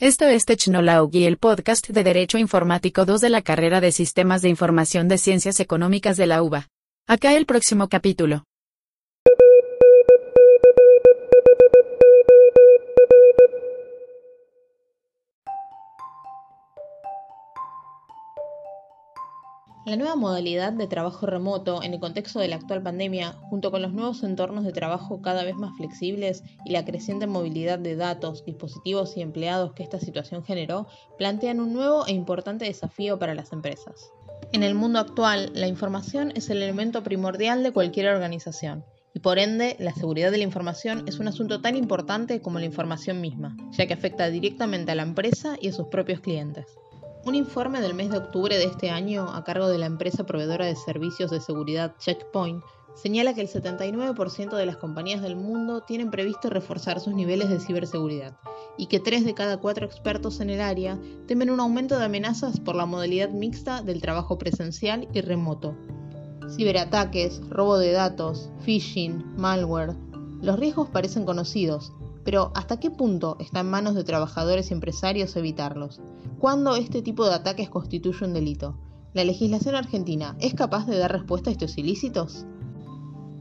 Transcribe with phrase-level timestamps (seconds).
[0.00, 4.48] Esto es Technology, el podcast de Derecho Informático 2 de la carrera de Sistemas de
[4.48, 6.68] Información de Ciencias Económicas de la UBA.
[7.08, 8.44] Acá el próximo capítulo.
[19.88, 23.80] La nueva modalidad de trabajo remoto en el contexto de la actual pandemia, junto con
[23.80, 28.44] los nuevos entornos de trabajo cada vez más flexibles y la creciente movilidad de datos,
[28.44, 33.50] dispositivos y empleados que esta situación generó, plantean un nuevo e importante desafío para las
[33.54, 34.12] empresas.
[34.52, 38.84] En el mundo actual, la información es el elemento primordial de cualquier organización
[39.14, 42.66] y por ende la seguridad de la información es un asunto tan importante como la
[42.66, 46.66] información misma, ya que afecta directamente a la empresa y a sus propios clientes.
[47.28, 50.64] Un informe del mes de octubre de este año a cargo de la empresa proveedora
[50.64, 52.64] de servicios de seguridad Checkpoint
[52.94, 57.60] señala que el 79% de las compañías del mundo tienen previsto reforzar sus niveles de
[57.60, 58.38] ciberseguridad
[58.78, 62.60] y que 3 de cada 4 expertos en el área temen un aumento de amenazas
[62.60, 65.76] por la modalidad mixta del trabajo presencial y remoto.
[66.56, 69.94] Ciberataques, robo de datos, phishing, malware.
[70.40, 71.92] Los riesgos parecen conocidos,
[72.24, 76.00] pero ¿hasta qué punto está en manos de trabajadores y empresarios evitarlos?
[76.38, 78.78] ¿Cuándo este tipo de ataques constituye un delito?
[79.12, 82.46] ¿La legislación argentina es capaz de dar respuesta a estos ilícitos?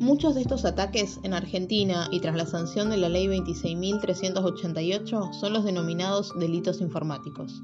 [0.00, 5.52] Muchos de estos ataques en Argentina y tras la sanción de la Ley 26.388 son
[5.52, 7.62] los denominados delitos informáticos.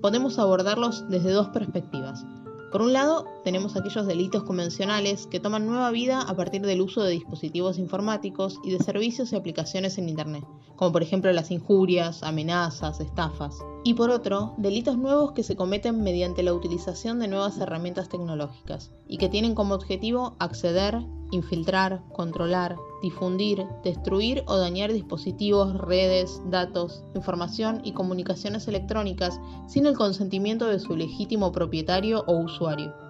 [0.00, 2.24] Podemos abordarlos desde dos perspectivas.
[2.70, 7.02] Por un lado, tenemos aquellos delitos convencionales que toman nueva vida a partir del uso
[7.02, 10.44] de dispositivos informáticos y de servicios y aplicaciones en Internet,
[10.76, 13.58] como por ejemplo las injurias, amenazas, estafas.
[13.84, 18.90] Y por otro, delitos nuevos que se cometen mediante la utilización de nuevas herramientas tecnológicas
[19.06, 27.04] y que tienen como objetivo acceder, infiltrar, controlar, difundir, destruir o dañar dispositivos, redes, datos,
[27.14, 33.03] información y comunicaciones electrónicas sin el consentimiento de su legítimo propietario o usuario.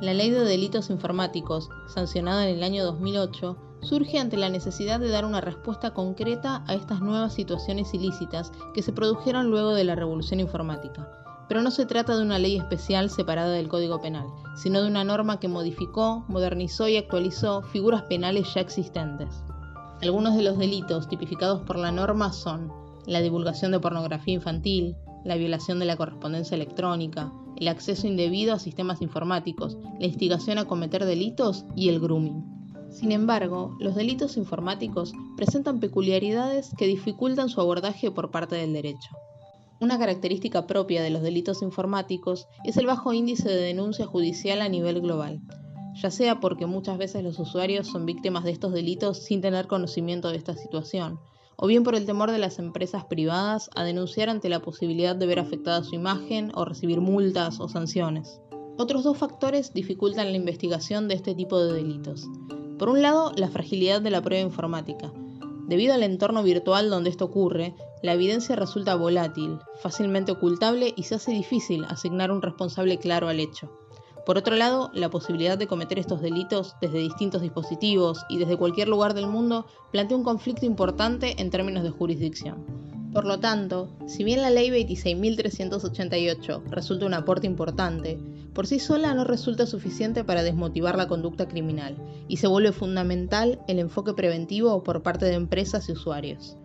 [0.00, 5.10] La Ley de Delitos Informáticos, sancionada en el año 2008, surge ante la necesidad de
[5.10, 9.94] dar una respuesta concreta a estas nuevas situaciones ilícitas que se produjeron luego de la
[9.94, 11.08] revolución informática
[11.50, 15.02] pero no se trata de una ley especial separada del Código Penal, sino de una
[15.02, 19.42] norma que modificó, modernizó y actualizó figuras penales ya existentes.
[20.00, 22.72] Algunos de los delitos tipificados por la norma son
[23.04, 28.58] la divulgación de pornografía infantil, la violación de la correspondencia electrónica, el acceso indebido a
[28.58, 32.42] sistemas informáticos, la instigación a cometer delitos y el grooming.
[32.90, 39.10] Sin embargo, los delitos informáticos presentan peculiaridades que dificultan su abordaje por parte del derecho.
[39.80, 44.68] Una característica propia de los delitos informáticos es el bajo índice de denuncia judicial a
[44.68, 45.40] nivel global,
[45.94, 50.30] ya sea porque muchas veces los usuarios son víctimas de estos delitos sin tener conocimiento
[50.30, 51.20] de esta situación,
[51.62, 55.26] o bien por el temor de las empresas privadas a denunciar ante la posibilidad de
[55.26, 58.40] ver afectada su imagen o recibir multas o sanciones.
[58.78, 62.26] Otros dos factores dificultan la investigación de este tipo de delitos.
[62.78, 65.12] Por un lado, la fragilidad de la prueba informática,
[65.70, 71.14] Debido al entorno virtual donde esto ocurre, la evidencia resulta volátil, fácilmente ocultable y se
[71.14, 73.70] hace difícil asignar un responsable claro al hecho.
[74.30, 78.86] Por otro lado, la posibilidad de cometer estos delitos desde distintos dispositivos y desde cualquier
[78.86, 82.64] lugar del mundo plantea un conflicto importante en términos de jurisdicción.
[83.12, 88.20] Por lo tanto, si bien la ley 26.388 resulta un aporte importante,
[88.54, 91.96] por sí sola no resulta suficiente para desmotivar la conducta criminal
[92.28, 96.56] y se vuelve fundamental el enfoque preventivo por parte de empresas y usuarios.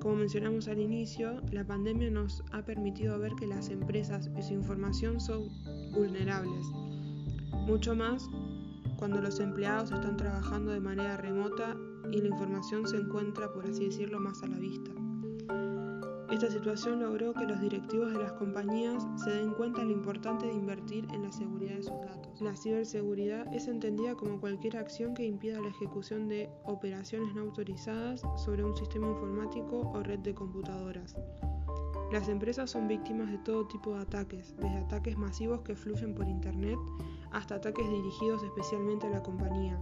[0.00, 4.54] Como mencionamos al inicio, la pandemia nos ha permitido ver que las empresas y su
[4.54, 5.48] información son
[5.92, 6.66] vulnerables,
[7.66, 8.28] mucho más
[8.96, 11.76] cuando los empleados están trabajando de manera remota
[12.10, 14.90] y la información se encuentra, por así decirlo, más a la vista.
[16.30, 20.46] Esta situación logró que los directivos de las compañías se den cuenta de lo importante
[20.46, 22.40] de invertir en la seguridad de sus datos.
[22.40, 28.22] La ciberseguridad es entendida como cualquier acción que impida la ejecución de operaciones no autorizadas
[28.36, 31.16] sobre un sistema informático o red de computadoras.
[32.12, 36.26] Las empresas son víctimas de todo tipo de ataques, desde ataques masivos que fluyen por
[36.28, 36.78] Internet
[37.32, 39.78] hasta ataques dirigidos especialmente a la compañía.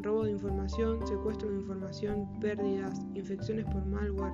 [0.00, 4.32] Robo de información, secuestro de información, pérdidas, infecciones por malware,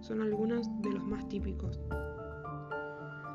[0.00, 1.80] son algunos de los más típicos.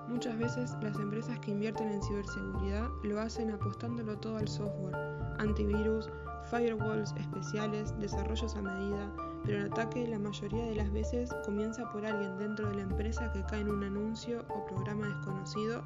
[0.08, 4.96] Muchas veces las empresas que invierten en ciberseguridad lo hacen apostándolo todo al software,
[5.40, 6.10] antivirus,
[6.52, 9.12] firewalls especiales, desarrollos a medida,
[9.44, 13.32] pero el ataque la mayoría de las veces comienza por alguien dentro de la empresa
[13.32, 15.84] que cae en un anuncio o programa desconocido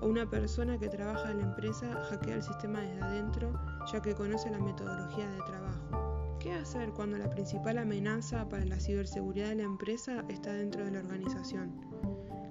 [0.00, 3.52] o una persona que trabaja en la empresa hackea el sistema desde adentro
[3.92, 6.36] ya que conoce la metodología de trabajo.
[6.38, 10.90] ¿Qué hacer cuando la principal amenaza para la ciberseguridad de la empresa está dentro de
[10.90, 11.90] la organización?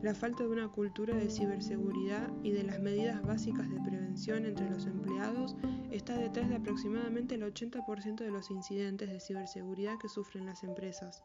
[0.02, 4.70] La falta de una cultura de ciberseguridad y de las medidas básicas de prevención entre
[4.70, 5.58] los empleados
[5.92, 11.24] está detrás de aproximadamente el 80% de los incidentes de ciberseguridad que sufren las empresas.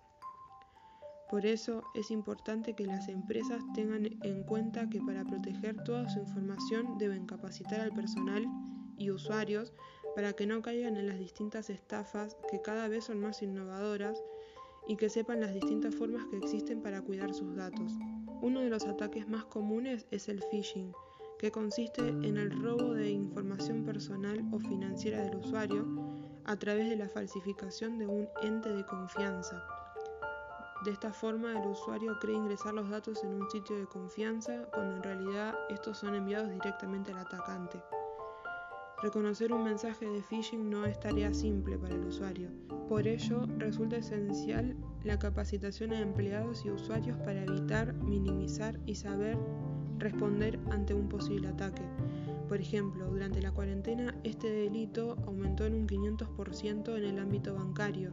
[1.31, 6.21] Por eso es importante que las empresas tengan en cuenta que para proteger toda su
[6.21, 8.47] información deben capacitar al personal
[8.99, 9.73] y usuarios
[10.15, 14.23] para que no caigan en las distintas estafas que cada vez son más innovadoras
[14.87, 17.93] y que sepan las distintas formas que existen para cuidar sus datos.
[18.43, 20.93] Uno de los ataques más comunes es el phishing,
[21.39, 25.87] que consiste en el robo de información personal o financiera del usuario
[26.45, 29.65] a través de la falsificación de un ente de confianza.
[30.85, 34.97] De esta forma, el usuario cree ingresar los datos en un sitio de confianza cuando
[34.97, 37.83] en realidad estos son enviados directamente al atacante.
[39.03, 42.51] Reconocer un mensaje de phishing no es tarea simple para el usuario.
[42.87, 49.39] Por ello, resulta esencial la capacitación de empleados y usuarios para evitar, minimizar y saber
[49.99, 51.83] responder ante un posible ataque.
[52.49, 58.13] Por ejemplo, durante la cuarentena este delito aumentó en un 500% en el ámbito bancario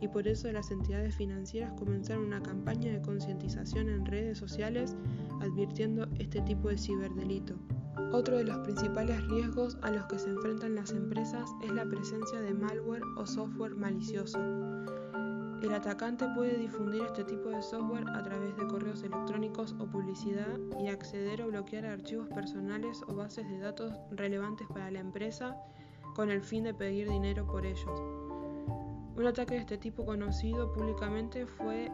[0.00, 4.96] y por eso las entidades financieras comenzaron una campaña de concientización en redes sociales
[5.40, 7.54] advirtiendo este tipo de ciberdelito.
[8.12, 12.40] Otro de los principales riesgos a los que se enfrentan las empresas es la presencia
[12.40, 14.38] de malware o software malicioso.
[15.62, 20.58] El atacante puede difundir este tipo de software a través de correos electrónicos o publicidad
[20.80, 25.56] y acceder o bloquear archivos personales o bases de datos relevantes para la empresa
[26.16, 28.02] con el fin de pedir dinero por ellos.
[29.16, 31.92] Un ataque de este tipo conocido públicamente fue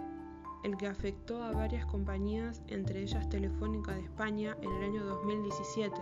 [0.65, 6.01] el que afectó a varias compañías, entre ellas Telefónica de España, en el año 2017,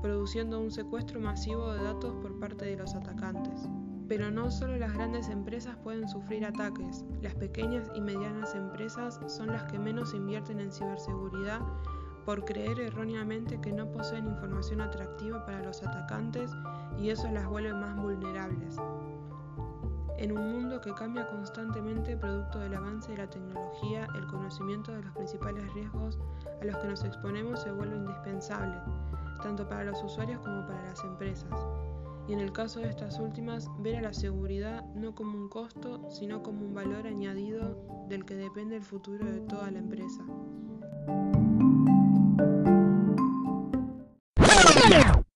[0.00, 2.83] produciendo un secuestro masivo de datos por parte de los.
[4.16, 9.48] Pero no solo las grandes empresas pueden sufrir ataques, las pequeñas y medianas empresas son
[9.48, 11.58] las que menos invierten en ciberseguridad
[12.24, 16.52] por creer erróneamente que no poseen información atractiva para los atacantes
[16.96, 18.76] y eso las vuelve más vulnerables.
[20.16, 25.02] En un mundo que cambia constantemente producto del avance de la tecnología, el conocimiento de
[25.02, 26.20] los principales riesgos
[26.62, 28.76] a los que nos exponemos se vuelve indispensable,
[29.42, 31.50] tanto para los usuarios como para las empresas.
[32.26, 36.08] Y en el caso de estas últimas, ver a la seguridad no como un costo,
[36.10, 37.78] sino como un valor añadido
[38.08, 40.24] del que depende el futuro de toda la empresa.